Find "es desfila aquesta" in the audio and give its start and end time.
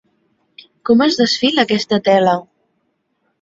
1.07-2.01